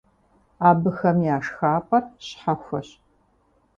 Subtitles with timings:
[0.69, 2.89] Абыхэм я шхапӀэр щхьэхуэщ.